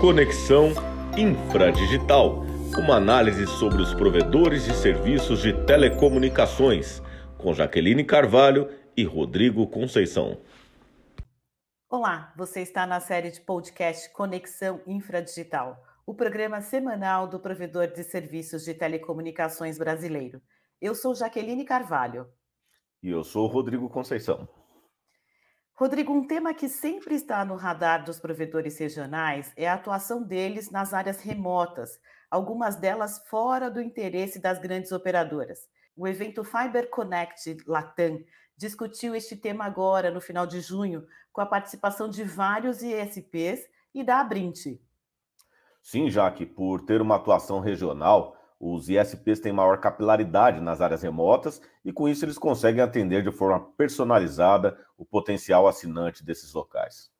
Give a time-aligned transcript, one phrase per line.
[0.00, 0.68] Conexão
[1.16, 2.44] Infradigital,
[2.78, 7.02] uma análise sobre os provedores de serviços de telecomunicações,
[7.36, 10.40] com Jaqueline Carvalho e Rodrigo Conceição.
[11.90, 15.76] Olá, você está na série de podcast Conexão Infradigital,
[16.06, 20.40] o programa semanal do provedor de serviços de telecomunicações brasileiro.
[20.80, 22.28] Eu sou Jaqueline Carvalho.
[23.02, 24.48] E eu sou Rodrigo Conceição.
[25.78, 30.72] Rodrigo, um tema que sempre está no radar dos provedores regionais é a atuação deles
[30.72, 35.68] nas áreas remotas, algumas delas fora do interesse das grandes operadoras.
[35.96, 38.18] O evento Fiber Connect Latam
[38.56, 43.60] discutiu este tema agora, no final de junho, com a participação de vários ISPs
[43.94, 44.82] e da Abrinte.
[45.80, 51.60] Sim, Jaque, por ter uma atuação regional, os ISPs têm maior capilaridade nas áreas remotas
[51.84, 57.10] e, com isso, eles conseguem atender de forma personalizada o potencial assinante desses locais.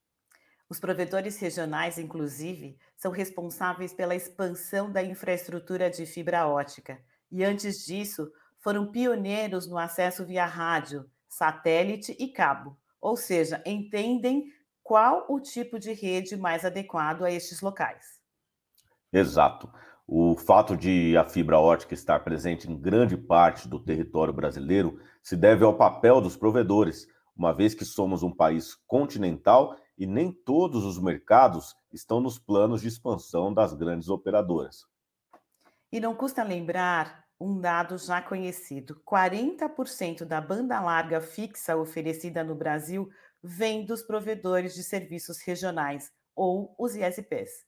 [0.69, 7.87] Os provedores regionais, inclusive, são responsáveis pela expansão da infraestrutura de fibra ótica e, antes
[7.87, 14.53] disso, foram pioneiros no acesso via rádio, satélite e cabo, ou seja, entendem
[14.83, 18.19] qual o tipo de rede mais adequado a estes locais.
[19.13, 19.73] Exato.
[20.11, 25.37] O fato de a fibra ótica estar presente em grande parte do território brasileiro se
[25.37, 27.07] deve ao papel dos provedores,
[27.37, 32.81] uma vez que somos um país continental e nem todos os mercados estão nos planos
[32.81, 34.87] de expansão das grandes operadoras.
[35.93, 42.55] E não custa lembrar um dado já conhecido: 40% da banda larga fixa oferecida no
[42.55, 43.11] Brasil
[43.43, 47.68] vem dos provedores de serviços regionais, ou os ISPs.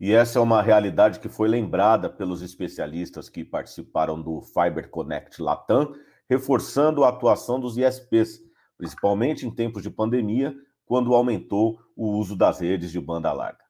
[0.00, 5.40] E essa é uma realidade que foi lembrada pelos especialistas que participaram do Fiber Connect
[5.40, 5.94] Latam,
[6.28, 8.40] reforçando a atuação dos ISPs,
[8.76, 13.64] principalmente em tempos de pandemia, quando aumentou o uso das redes de banda larga.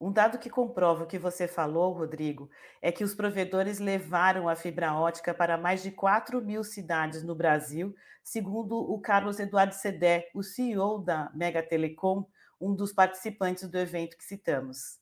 [0.00, 4.56] Um dado que comprova o que você falou, Rodrigo, é que os provedores levaram a
[4.56, 7.94] fibra ótica para mais de 4 mil cidades no Brasil,
[8.24, 12.26] segundo o Carlos Eduardo Sedé, o CEO da Mega Telecom,
[12.60, 15.01] um dos participantes do evento que citamos.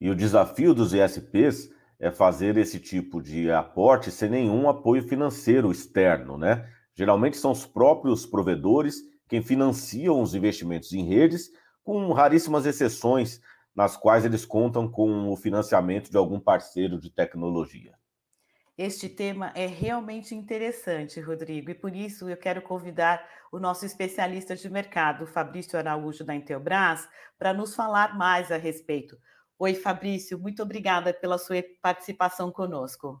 [0.00, 5.70] E o desafio dos ISPs é fazer esse tipo de aporte sem nenhum apoio financeiro
[5.72, 6.68] externo, né?
[6.94, 11.50] Geralmente são os próprios provedores quem financiam os investimentos em redes,
[11.84, 13.40] com raríssimas exceções
[13.74, 17.92] nas quais eles contam com o financiamento de algum parceiro de tecnologia.
[18.76, 24.54] Este tema é realmente interessante, Rodrigo, e por isso eu quero convidar o nosso especialista
[24.54, 29.18] de mercado, Fabrício Araújo, da Intelbras, para nos falar mais a respeito.
[29.60, 33.20] Oi, Fabrício, muito obrigada pela sua participação conosco.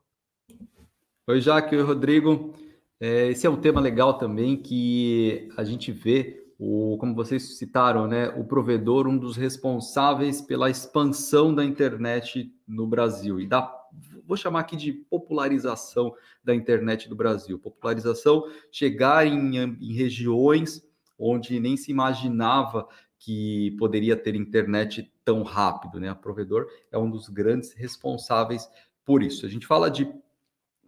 [1.26, 2.54] Oi, Jaque, oi, Rodrigo.
[3.00, 8.06] É, esse é um tema legal também que a gente vê, o, como vocês citaram,
[8.06, 13.76] né, o provedor, um dos responsáveis pela expansão da internet no Brasil e da,
[14.24, 17.58] vou chamar aqui de popularização da internet do Brasil.
[17.58, 20.86] Popularização, chegar em, em regiões
[21.18, 22.86] onde nem se imaginava
[23.18, 26.12] que poderia ter internet tão rápido, né?
[26.12, 28.68] O provedor é um dos grandes responsáveis
[29.04, 29.44] por isso.
[29.44, 30.08] A gente fala de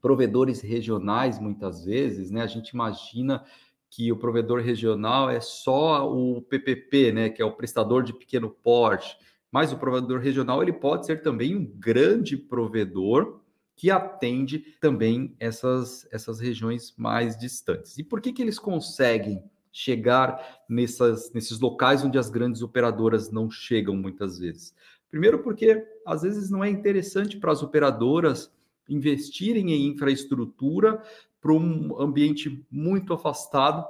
[0.01, 2.43] provedores regionais muitas vezes, né?
[2.43, 3.45] A gente imagina
[3.91, 8.49] que o provedor regional é só o PPP, né, que é o prestador de pequeno
[8.49, 9.19] porte,
[9.51, 13.41] mas o provedor regional ele pode ser também um grande provedor
[13.75, 17.99] que atende também essas, essas regiões mais distantes.
[17.99, 19.43] E por que, que eles conseguem
[19.73, 24.75] chegar nessas, nesses locais onde as grandes operadoras não chegam muitas vezes.
[25.11, 28.53] Primeiro, porque às vezes não é interessante para as operadoras
[28.89, 31.03] investirem em infraestrutura
[31.41, 33.87] para um ambiente muito afastado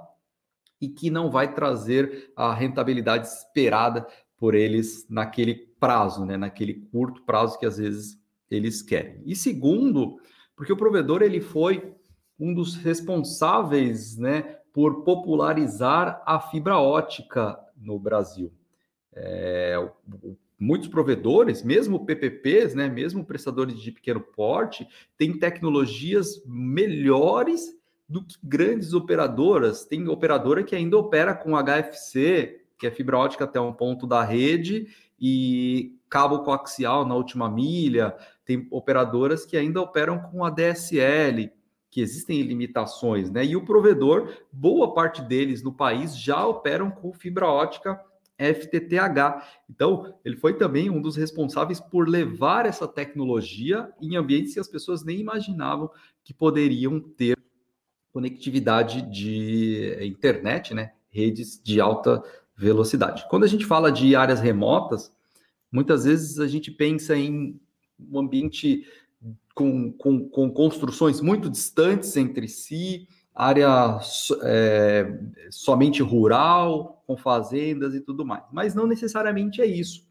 [0.81, 7.23] e que não vai trazer a rentabilidade esperada por eles naquele prazo, né, naquele curto
[7.23, 8.19] prazo que às vezes
[8.51, 9.23] eles querem.
[9.27, 10.19] E segundo,
[10.57, 11.95] porque o provedor ele foi
[12.39, 18.53] um dos responsáveis, né, por popularizar a fibra ótica no Brasil.
[19.13, 19.75] É,
[20.59, 24.87] muitos provedores, mesmo PPPs, né, mesmo prestadores de pequeno porte,
[25.17, 27.79] têm tecnologias melhores
[28.09, 29.85] do que grandes operadoras.
[29.85, 34.23] Tem operadora que ainda opera com HFC, que é fibra ótica até um ponto da
[34.23, 34.89] rede,
[35.19, 38.15] e cabo coaxial na última milha.
[38.45, 41.51] Tem operadoras que ainda operam com ADSL
[41.91, 43.45] que existem limitações, né?
[43.45, 48.01] E o provedor, boa parte deles no país já operam com fibra ótica
[48.39, 49.45] FTTH.
[49.69, 54.69] Então, ele foi também um dos responsáveis por levar essa tecnologia em ambientes que as
[54.69, 55.91] pessoas nem imaginavam
[56.23, 57.37] que poderiam ter
[58.13, 60.93] conectividade de internet, né?
[61.11, 62.23] Redes de alta
[62.57, 63.27] velocidade.
[63.29, 65.13] Quando a gente fala de áreas remotas,
[65.71, 67.61] Muitas vezes a gente pensa em
[67.99, 68.85] um ambiente
[69.61, 74.01] com, com, com construções muito distantes entre si, área
[74.43, 75.21] é,
[75.51, 78.43] somente rural, com fazendas e tudo mais.
[78.51, 80.09] Mas não necessariamente é isso.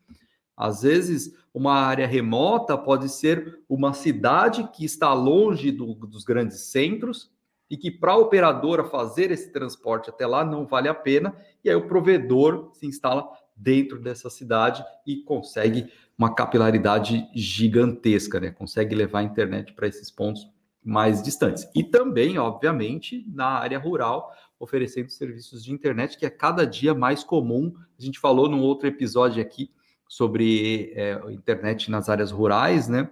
[0.55, 6.59] Às vezes, uma área remota pode ser uma cidade que está longe do, dos grandes
[6.65, 7.31] centros
[7.71, 11.69] e que para a operadora fazer esse transporte até lá não vale a pena, e
[11.69, 13.27] aí o provedor se instala
[13.59, 18.51] dentro dessa cidade e consegue uma capilaridade gigantesca, né?
[18.51, 20.49] Consegue levar a internet para esses pontos
[20.83, 21.69] mais distantes.
[21.75, 27.23] E também, obviamente, na área rural, oferecendo serviços de internet, que é cada dia mais
[27.23, 27.73] comum.
[27.97, 29.69] A gente falou num outro episódio aqui
[30.07, 33.09] sobre é, internet nas áreas rurais, né?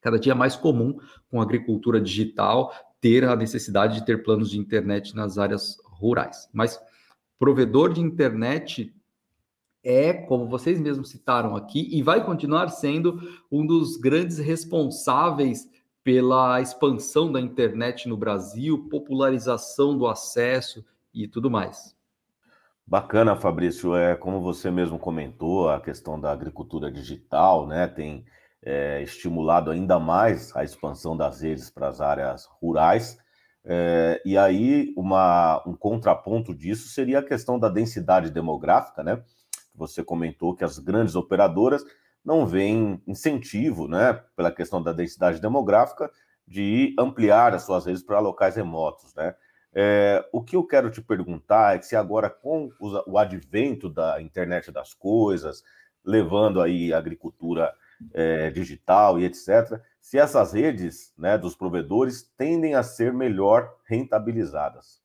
[0.00, 0.98] Cada dia mais comum
[1.30, 6.48] com a agricultura digital ter a necessidade de ter planos de internet nas áreas rurais.
[6.52, 6.80] Mas
[7.38, 8.94] provedor de internet
[9.82, 15.68] é, como vocês mesmos citaram aqui, e vai continuar sendo um dos grandes responsáveis
[16.02, 21.94] pela expansão da internet no Brasil, popularização do acesso e tudo mais.
[22.86, 23.94] Bacana, Fabrício.
[23.94, 28.24] É como você mesmo comentou, a questão da agricultura digital, né, tem
[28.62, 33.16] é, estimulado ainda mais a expansão das redes para as áreas rurais.
[33.64, 39.22] É, e aí, uma, um contraponto disso seria a questão da densidade demográfica, né?
[39.80, 41.84] Você comentou que as grandes operadoras
[42.24, 46.10] não veem incentivo, né, pela questão da densidade demográfica,
[46.46, 49.34] de ampliar as suas redes para locais remotos, né?
[49.72, 54.20] É, o que eu quero te perguntar é que se agora com o advento da
[54.20, 55.62] internet das coisas,
[56.04, 57.72] levando aí a agricultura
[58.12, 65.00] é, digital e etc., se essas redes né, dos provedores tendem a ser melhor rentabilizadas.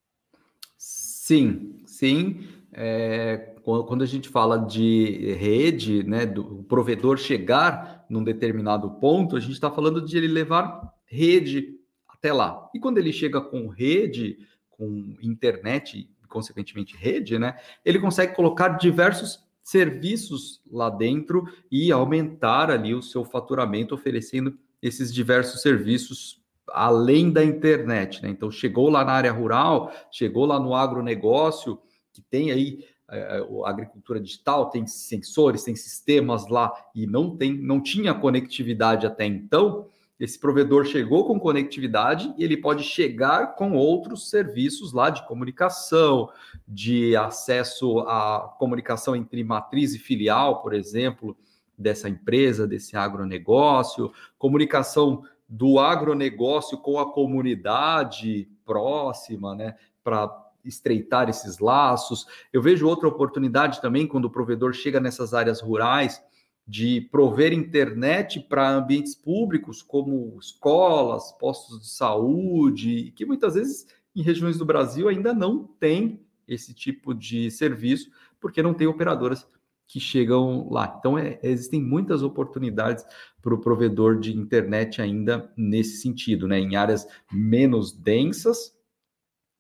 [1.26, 2.48] Sim, sim.
[2.72, 9.40] É, quando a gente fala de rede, né, do provedor chegar num determinado ponto, a
[9.40, 12.70] gente está falando de ele levar rede até lá.
[12.76, 14.38] E quando ele chega com rede,
[14.70, 22.94] com internet, consequentemente rede, né, ele consegue colocar diversos serviços lá dentro e aumentar ali
[22.94, 28.30] o seu faturamento oferecendo esses diversos serviços além da internet, né?
[28.30, 31.80] Então chegou lá na área rural, chegou lá no agronegócio,
[32.12, 37.54] que tem aí é, a agricultura digital, tem sensores, tem sistemas lá e não tem,
[37.54, 39.88] não tinha conectividade até então.
[40.20, 46.30] Esse provedor chegou com conectividade e ele pode chegar com outros serviços lá de comunicação,
[46.66, 51.38] de acesso à comunicação entre matriz e filial, por exemplo,
[51.78, 61.60] dessa empresa, desse agronegócio, comunicação do agronegócio com a comunidade próxima, né, para estreitar esses
[61.60, 62.26] laços.
[62.52, 66.22] Eu vejo outra oportunidade também quando o provedor chega nessas áreas rurais
[66.68, 74.24] de prover internet para ambientes públicos como escolas, postos de saúde, que muitas vezes em
[74.24, 78.10] regiões do Brasil ainda não tem esse tipo de serviço,
[78.40, 79.48] porque não tem operadoras
[79.88, 80.96] que chegam lá.
[81.00, 83.06] Então, é, existem muitas oportunidades
[83.42, 86.60] para o provedor de internet ainda nesse sentido, né?
[86.60, 88.74] Em áreas menos densas,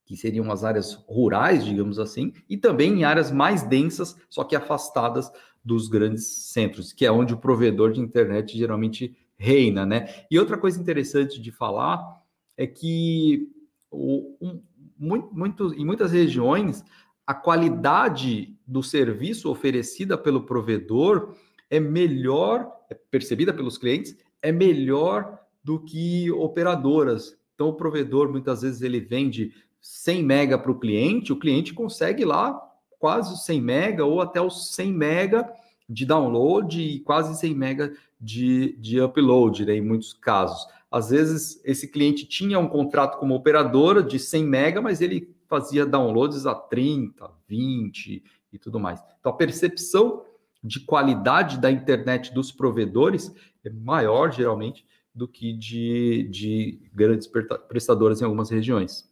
[0.05, 4.55] que seriam as áreas rurais, digamos assim, e também em áreas mais densas, só que
[4.55, 5.31] afastadas
[5.63, 10.25] dos grandes centros, que é onde o provedor de internet geralmente reina, né?
[10.29, 12.21] E outra coisa interessante de falar
[12.55, 13.49] é que
[13.89, 14.61] o, um,
[14.97, 16.83] muito, muito, em muitas regiões
[17.25, 21.35] a qualidade do serviço oferecida pelo provedor
[21.69, 27.37] é melhor, é percebida pelos clientes, é melhor do que operadoras.
[27.53, 32.25] Então, o provedor muitas vezes ele vende 100 mega para o cliente, o cliente consegue
[32.25, 32.59] lá
[32.99, 35.49] quase 100 mega ou até os 100 mega
[35.87, 40.67] de download e quase 100 mega de, de upload, né, em muitos casos.
[40.89, 45.85] Às vezes, esse cliente tinha um contrato como operadora de 100 mega, mas ele fazia
[45.85, 48.23] downloads a 30, 20
[48.55, 49.01] e tudo mais.
[49.19, 50.25] Então, a percepção
[50.63, 53.31] de qualidade da internet dos provedores
[53.63, 57.29] é maior, geralmente, do que de, de grandes
[57.69, 59.09] prestadoras em algumas regiões.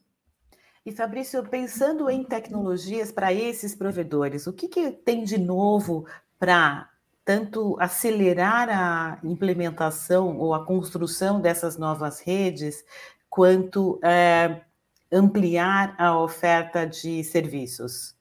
[0.86, 6.06] E Fabrício, pensando em tecnologias para esses provedores, o que, que tem de novo
[6.38, 6.90] para
[7.24, 12.84] tanto acelerar a implementação ou a construção dessas novas redes,
[13.30, 14.62] quanto é,
[15.10, 18.14] ampliar a oferta de serviços?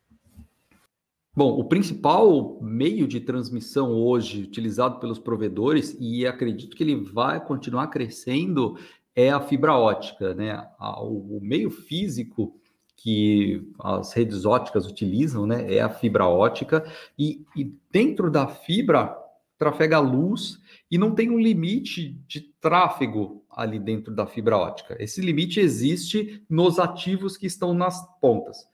[1.35, 7.43] Bom, o principal meio de transmissão hoje utilizado pelos provedores, e acredito que ele vai
[7.43, 8.77] continuar crescendo,
[9.17, 10.69] é a fibra ótica, né?
[10.79, 12.55] O meio físico
[12.97, 16.85] que as redes óticas utilizam, né, é a fibra ótica,
[17.19, 19.17] e, e dentro da fibra
[19.59, 20.61] trafega luz
[20.91, 24.97] e não tem um limite de tráfego ali dentro da fibra ótica.
[25.01, 28.69] Esse limite existe nos ativos que estão nas pontas.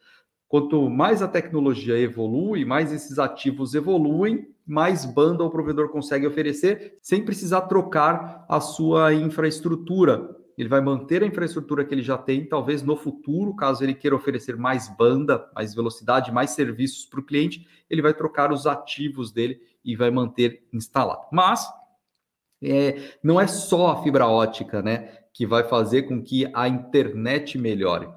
[0.48, 6.98] Quanto mais a tecnologia evolui, mais esses ativos evoluem, mais banda o provedor consegue oferecer
[7.02, 10.34] sem precisar trocar a sua infraestrutura.
[10.56, 14.16] Ele vai manter a infraestrutura que ele já tem, talvez no futuro, caso ele queira
[14.16, 19.30] oferecer mais banda, mais velocidade, mais serviços para o cliente, ele vai trocar os ativos
[19.30, 21.26] dele e vai manter instalado.
[21.30, 21.68] Mas
[22.62, 27.56] é, não é só a fibra ótica né, que vai fazer com que a internet
[27.56, 28.08] melhore.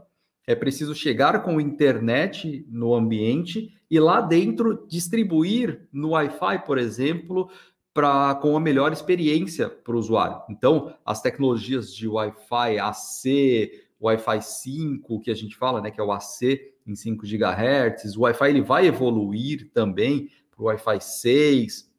[0.52, 7.50] É preciso chegar com internet no ambiente e lá dentro distribuir no Wi-Fi, por exemplo,
[7.94, 10.42] para com a melhor experiência para o usuário.
[10.50, 16.04] Então, as tecnologias de Wi-Fi AC, Wi-Fi 5, que a gente fala, né, que é
[16.04, 21.90] o AC em 5 GHz, o Wi-Fi ele vai evoluir também para o Wi-Fi 6,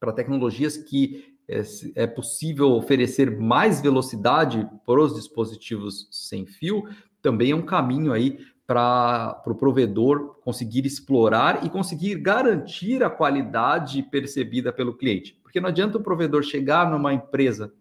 [0.00, 1.62] para tecnologias que é,
[1.94, 6.88] é possível oferecer mais velocidade para os dispositivos sem fio,
[7.24, 13.08] também é um caminho aí para o pro provedor conseguir explorar e conseguir garantir a
[13.08, 15.40] qualidade percebida pelo cliente.
[15.42, 17.72] Porque não adianta o provedor chegar numa empresa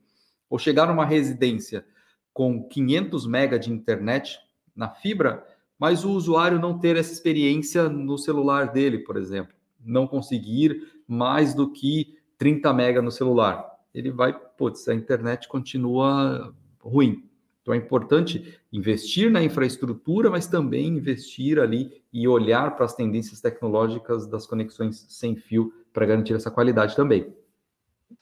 [0.49, 1.85] ou chegar numa residência
[2.33, 4.39] com 500 mega de internet
[4.73, 5.45] na fibra,
[5.77, 11.53] mas o usuário não ter essa experiência no celular dele, por exemplo, não conseguir mais
[11.53, 13.69] do que 30 mega no celular.
[13.93, 17.29] Ele vai, putz, a internet continua ruim.
[17.63, 23.39] Então é importante investir na infraestrutura, mas também investir ali e olhar para as tendências
[23.39, 27.33] tecnológicas das conexões sem fio para garantir essa qualidade também.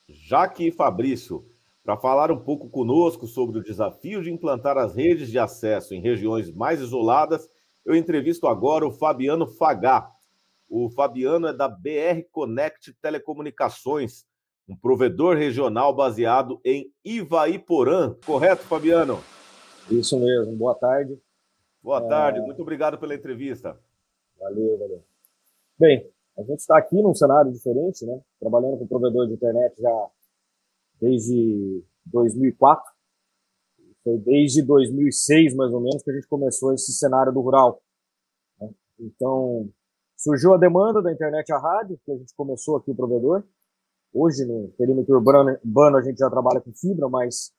[0.07, 1.43] Jaque e Fabrício,
[1.83, 6.01] para falar um pouco conosco sobre o desafio de implantar as redes de acesso em
[6.01, 7.49] regiões mais isoladas,
[7.83, 10.11] eu entrevisto agora o Fabiano Fagá.
[10.69, 14.23] O Fabiano é da BR Connect Telecomunicações,
[14.67, 18.15] um provedor regional baseado em Ivaiporã.
[18.25, 19.19] Correto, Fabiano?
[19.89, 20.55] Isso mesmo.
[20.55, 21.19] Boa tarde.
[21.81, 22.39] Boa tarde.
[22.39, 22.41] É...
[22.41, 23.77] Muito obrigado pela entrevista.
[24.39, 25.03] Valeu, valeu.
[25.77, 28.19] Bem, a gente está aqui num cenário diferente, né?
[28.39, 30.09] Trabalhando com provedor de internet já
[30.99, 32.91] desde 2004.
[34.03, 37.81] Foi desde 2006, mais ou menos, que a gente começou esse cenário do rural.
[38.59, 38.69] Né?
[38.99, 39.69] Então,
[40.17, 43.43] surgiu a demanda da internet à rádio, que a gente começou aqui o provedor.
[44.13, 47.53] Hoje, no perímetro urbano, urbano, a gente já trabalha com fibra, mas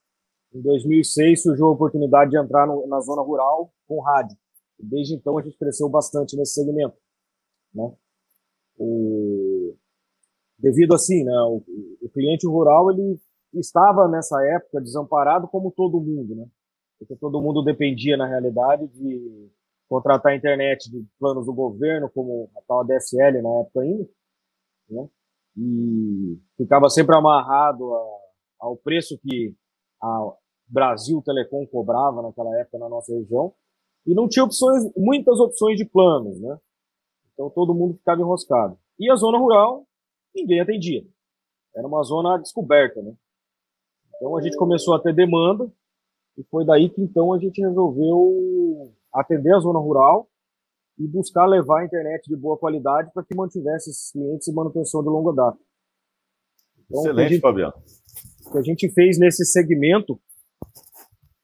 [0.53, 4.37] em 2006 surgiu a oportunidade de entrar no, na zona rural com rádio.
[4.79, 6.95] Desde então a gente cresceu bastante nesse segmento.
[7.73, 7.91] Né?
[8.77, 9.75] O...
[10.57, 11.63] Devido assim, né, o,
[12.01, 13.19] o cliente rural ele
[13.53, 16.47] estava nessa época desamparado como todo mundo, né?
[16.99, 19.51] Porque todo mundo dependia na realidade de
[19.89, 24.09] contratar a internet de planos do governo, como a tal DSL na época ainda,
[24.89, 25.09] né?
[25.57, 28.05] E ficava sempre amarrado a,
[28.61, 29.55] ao preço que
[30.01, 30.33] a
[30.67, 33.53] Brasil Telecom cobrava naquela época na nossa região
[34.05, 36.57] e não tinha opções, muitas opções de planos, né?
[37.33, 38.77] Então todo mundo ficava enroscado.
[38.99, 39.85] E a zona rural,
[40.35, 41.05] ninguém atendia.
[41.75, 43.13] Era uma zona descoberta, né?
[44.15, 45.71] Então a gente começou a ter demanda
[46.37, 50.27] e foi daí que então a gente resolveu atender a zona rural
[50.97, 55.01] e buscar levar a internet de boa qualidade para que mantivesse esses clientes em manutenção
[55.01, 55.59] de longa data.
[56.85, 57.73] Então, Excelente, gente, Fabiano.
[58.45, 60.19] O que a gente fez nesse segmento,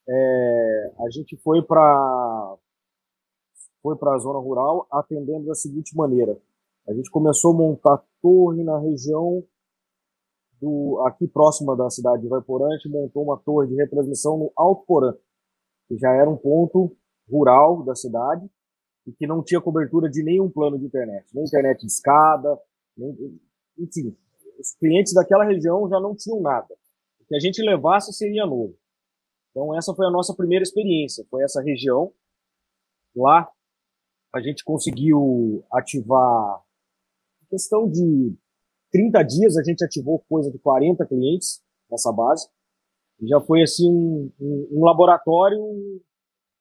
[0.07, 2.57] é, a gente foi para
[3.81, 6.37] foi para a zona rural atendendo da seguinte maneira.
[6.87, 9.43] A gente começou a montar torre na região
[10.59, 14.51] do aqui próxima da cidade de Vaiporã, a gente montou uma torre de retransmissão no
[14.55, 15.13] Alto Porã,
[15.87, 16.93] que já era um ponto
[17.31, 18.45] rural da cidade
[19.05, 22.57] e que não tinha cobertura de nenhum plano de internet, nem internet de escada,
[22.97, 23.39] nem,
[23.77, 24.15] enfim,
[24.59, 26.73] os clientes daquela região já não tinham nada.
[27.19, 28.77] O que a gente levasse seria novo.
[29.51, 32.13] Então essa foi a nossa primeira experiência, foi essa região.
[33.15, 33.49] Lá
[34.33, 36.61] a gente conseguiu ativar
[37.43, 38.35] em questão de
[38.91, 42.47] 30 dias a gente ativou coisa de 40 clientes nessa base.
[43.19, 45.59] E já foi assim um, um, um laboratório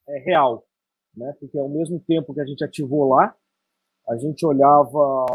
[0.08, 0.67] é, real
[1.16, 1.34] né?
[1.40, 3.34] Porque ao mesmo tempo que a gente ativou lá,
[4.08, 5.26] a gente olhava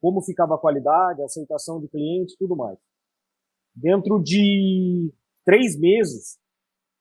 [0.00, 2.78] como ficava a qualidade, a aceitação de clientes, tudo mais.
[3.74, 5.12] Dentro de
[5.44, 6.38] três meses,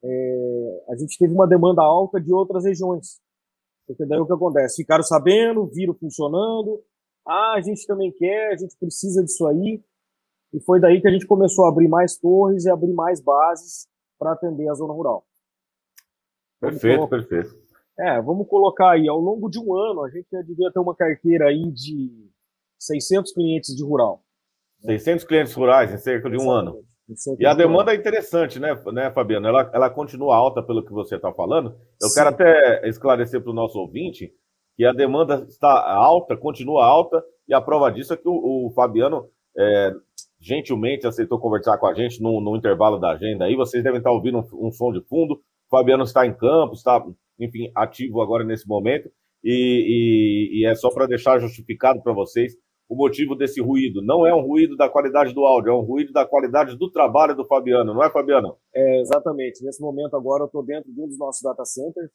[0.04, 3.20] é, a gente teve uma demanda alta de outras regiões.
[3.88, 4.78] Porque daí o que acontece?
[4.78, 6.84] Ficaram sabendo, viram funcionando.
[7.26, 9.84] Ah, a gente também quer, a gente precisa disso aí.
[10.54, 13.88] E foi daí que a gente começou a abrir mais torres e abrir mais bases
[14.18, 15.26] para atender a zona rural.
[16.60, 17.65] Perfeito, perfeito.
[18.00, 20.96] É, vamos colocar aí, ao longo de um ano, a gente já devia ter uma
[20.96, 22.30] carteira aí de
[22.80, 24.22] 600 clientes de rural.
[24.82, 26.84] 600 clientes rurais em cerca de um ano.
[27.40, 29.48] E a demanda é interessante, né, né Fabiano?
[29.48, 31.76] Ela, ela continua alta pelo que você está falando.
[32.02, 32.16] Eu Sim.
[32.16, 34.34] quero até esclarecer para o nosso ouvinte
[34.76, 38.72] que a demanda está alta, continua alta, e a prova disso é que o, o
[38.72, 39.94] Fabiano é,
[40.40, 43.56] gentilmente aceitou conversar com a gente no, no, intervalo da agenda aí.
[43.56, 45.40] Vocês devem estar ouvindo um, um som de fundo.
[45.68, 47.04] O Fabiano está em campo, está,
[47.40, 49.10] enfim, ativo agora nesse momento.
[49.44, 49.52] E,
[50.54, 52.54] e, e é só para deixar justificado para vocês
[52.88, 54.02] o motivo desse ruído.
[54.04, 57.36] Não é um ruído da qualidade do áudio, é um ruído da qualidade do trabalho
[57.36, 58.58] do Fabiano, não é, Fabiano?
[58.74, 59.64] É, exatamente.
[59.64, 62.12] Nesse momento agora eu estou dentro de um dos nossos data centers,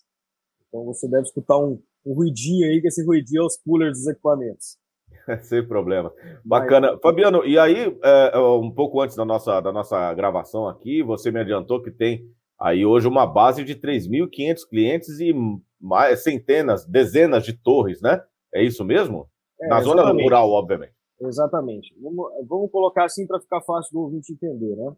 [0.69, 4.07] então você deve escutar um, um ruidinho aí, que esse ruidinho é os coolers dos
[4.07, 4.79] equipamentos.
[5.43, 6.13] Sem problema.
[6.45, 6.93] Bacana.
[6.93, 7.01] Mas...
[7.01, 11.41] Fabiano, e aí, é, um pouco antes da nossa, da nossa gravação aqui, você me
[11.41, 12.25] adiantou que tem
[12.61, 15.33] aí hoje uma base de 3.500 clientes e
[15.81, 18.23] mais, centenas, dezenas de torres, né?
[18.55, 19.29] É isso mesmo?
[19.61, 20.95] É, Na zona rural, obviamente.
[21.21, 21.95] Exatamente.
[22.01, 24.93] Vamos, vamos colocar assim para ficar fácil do ouvinte entender, né?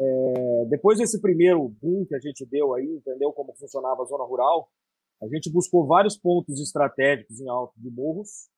[0.00, 4.24] É, depois desse primeiro boom que a gente deu aí, entendeu como funcionava a zona
[4.24, 4.68] rural,
[5.22, 8.48] a gente buscou vários pontos estratégicos em alto de morros,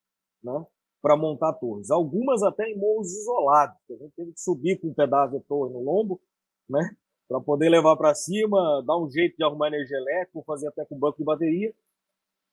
[0.42, 0.64] né,
[1.02, 1.90] para montar torres.
[1.90, 5.72] Algumas até em morros isolados, a gente teve que subir com um pedaço de torre
[5.72, 6.20] no lombo,
[6.68, 6.96] né,
[7.28, 10.98] para poder levar para cima, dar um jeito de arrumar energia elétrica, fazer até com
[10.98, 11.74] banco de bateria.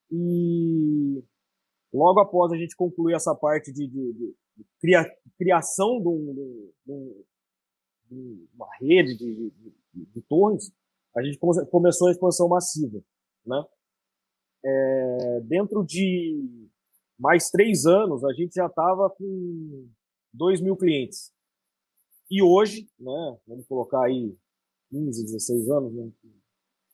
[0.10, 1.24] E
[1.94, 5.06] logo após a gente concluir essa parte de, de, de, de cria,
[5.38, 7.24] criação de, um,
[8.10, 9.54] de, uma rede de,
[9.94, 10.72] de, torres,
[11.16, 11.38] a gente
[11.70, 13.02] começou a expansão massiva,
[13.46, 13.64] né?
[14.64, 16.70] É, dentro de
[17.18, 19.90] mais três anos, a gente já estava com
[20.34, 21.34] 2 mil clientes.
[22.30, 24.36] E hoje, né, vamos colocar aí
[24.92, 26.12] 15, 16 anos, né,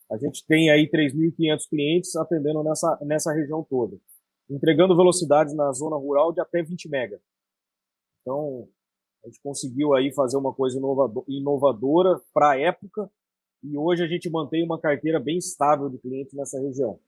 [0.10, 3.98] a gente tem aí 3.500 clientes atendendo nessa, nessa região toda
[4.50, 7.20] entregando velocidades na zona rural de até 20 mega.
[8.22, 8.68] Então,
[9.24, 10.80] a gente conseguiu aí fazer uma coisa
[11.28, 13.10] inovadora para a época
[13.64, 17.00] e hoje a gente mantém uma carteira bem estável de clientes nessa região.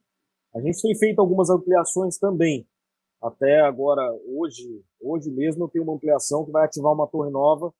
[0.54, 2.68] A gente tem feito algumas ampliações também.
[3.22, 7.74] Até agora, hoje, hoje mesmo eu tenho uma ampliação que vai ativar uma torre nova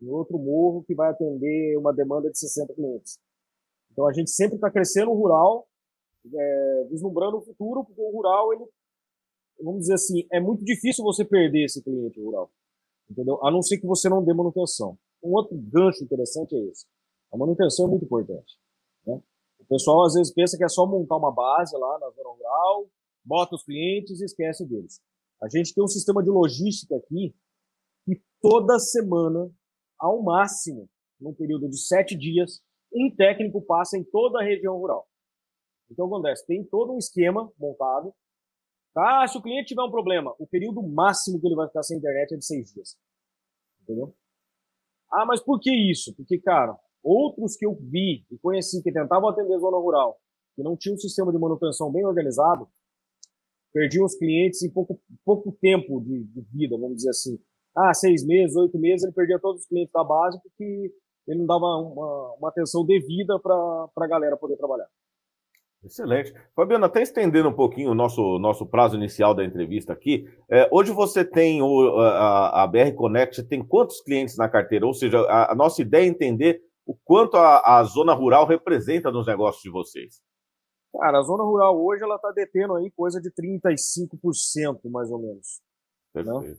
[0.00, 3.18] em outro morro que vai atender uma demanda de 60 clientes.
[3.92, 5.66] Então a gente sempre está crescendo o rural,
[6.34, 8.64] é, vislumbrando o futuro, porque o rural ele
[9.62, 12.50] vamos dizer assim, é muito difícil você perder esse cliente rural.
[13.10, 13.42] Entendeu?
[13.44, 14.98] A não ser que você não dê manutenção.
[15.22, 16.86] Um outro gancho interessante é esse.
[17.32, 18.58] A manutenção é muito importante.
[19.06, 19.20] Né?
[19.60, 22.88] O pessoal às vezes pensa que é só montar uma base lá na zona rural,
[23.24, 25.00] bota os clientes e esquece deles.
[25.42, 27.34] A gente tem um sistema de logística aqui
[28.04, 29.50] que toda semana,
[29.98, 30.88] ao máximo,
[31.20, 35.06] num período de sete dias, um técnico passa em toda a região rural.
[35.90, 36.46] Então, acontece?
[36.46, 38.14] Tem todo um esquema montado
[38.96, 41.98] ah, se o cliente tiver um problema, o período máximo que ele vai ficar sem
[41.98, 42.96] internet é de seis dias.
[43.82, 44.14] Entendeu?
[45.12, 46.14] Ah, mas por que isso?
[46.16, 50.18] Porque, cara, outros que eu vi e conheci que tentavam atender zona rural,
[50.54, 52.66] que não tinham um sistema de manutenção bem organizado,
[53.70, 57.38] perdiam os clientes em pouco, pouco tempo de, de vida, vamos dizer assim.
[57.76, 60.92] Ah, seis meses, oito meses, ele perdia todos os clientes da base porque
[61.28, 64.86] ele não dava uma, uma atenção devida para a galera poder trabalhar.
[65.84, 66.34] Excelente.
[66.54, 70.90] Fabiano, até estendendo um pouquinho o nosso, nosso prazo inicial da entrevista aqui, é, hoje
[70.90, 74.86] você tem o, a, a, BR Connect, tem quantos clientes na carteira?
[74.86, 79.10] Ou seja, a, a nossa ideia é entender o quanto a, a, zona rural representa
[79.10, 80.20] nos negócios de vocês.
[80.92, 85.60] Cara, a zona rural hoje ela está detendo aí coisa de 35%, mais ou menos.
[86.14, 86.56] Né?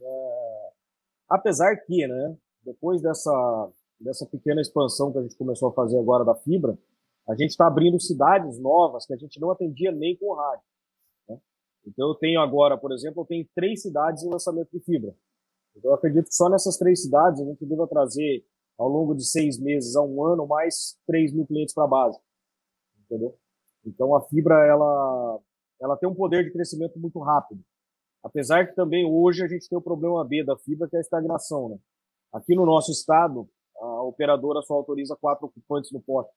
[0.00, 0.72] É,
[1.28, 6.24] apesar que, né, depois dessa, dessa pequena expansão que a gente começou a fazer agora
[6.24, 6.78] da fibra,
[7.28, 10.64] a gente está abrindo cidades novas que a gente não atendia nem com rádio.
[11.28, 11.40] Né?
[11.86, 15.14] Então eu tenho agora, por exemplo, eu tenho três cidades em lançamento de fibra.
[15.74, 18.44] Então eu acredito que só nessas três cidades a gente deva trazer
[18.78, 22.18] ao longo de seis meses a um ano mais 3 mil clientes para a base.
[23.04, 23.36] Entendeu?
[23.84, 25.40] Então a fibra ela,
[25.80, 27.62] ela tem um poder de crescimento muito rápido.
[28.24, 31.02] Apesar que também hoje a gente tem o problema B da fibra, que é a
[31.02, 31.68] estagnação.
[31.68, 31.78] Né?
[32.32, 36.32] Aqui no nosso estado, a operadora só autoriza quatro ocupantes no poste.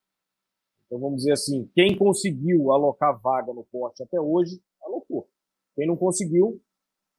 [0.86, 5.30] Então vamos dizer assim, quem conseguiu alocar vaga no porte até hoje, alocou.
[5.76, 6.62] Quem não conseguiu,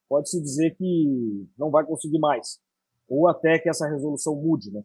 [0.07, 2.59] pode-se dizer que não vai conseguir mais.
[3.07, 4.83] Ou até que essa resolução mude, né?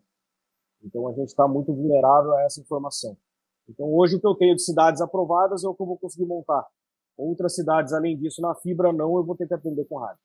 [0.83, 3.16] Então a gente está muito vulnerável a essa informação.
[3.68, 6.27] Então hoje o que eu tenho de cidades aprovadas é o que eu vou conseguir
[6.27, 6.66] montar.
[7.16, 10.20] Outras cidades, além disso, na fibra não, eu vou ter que atender com rádio.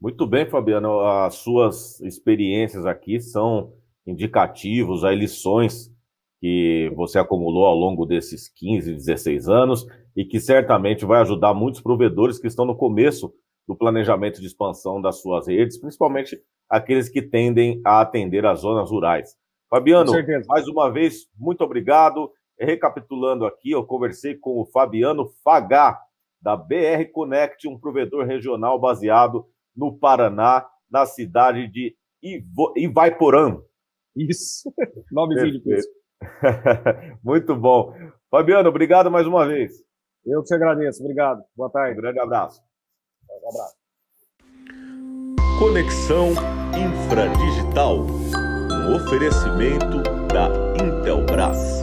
[0.00, 1.00] Muito bem, Fabiano.
[1.00, 3.72] As suas experiências aqui são
[4.04, 5.92] indicativos, aí lições
[6.40, 11.80] que você acumulou ao longo desses 15, 16 anos e que certamente vai ajudar muitos
[11.80, 13.32] provedores que estão no começo
[13.66, 16.36] do planejamento de expansão das suas redes, principalmente
[16.68, 19.36] aqueles que tendem a atender as zonas rurais.
[19.70, 20.12] Fabiano,
[20.48, 22.30] mais uma vez, muito obrigado.
[22.64, 26.00] Recapitulando aqui, eu conversei com o Fabiano Fagá,
[26.40, 29.46] da BR Connect, um provedor regional baseado
[29.76, 32.72] no Paraná, na cidade de Ivo...
[32.76, 33.58] Ivaiporã.
[34.16, 34.72] Isso,
[35.10, 35.80] nomezinho de
[37.22, 37.94] Muito bom.
[38.30, 39.72] Fabiano, obrigado mais uma vez.
[40.24, 41.42] Eu que te agradeço, obrigado.
[41.56, 41.98] Boa tarde.
[41.98, 42.60] Um grande abraço.
[43.28, 43.76] Um abraço.
[45.58, 46.30] Conexão
[46.76, 47.98] Infradigital.
[48.00, 50.48] Um oferecimento da
[50.82, 51.81] Intelbras.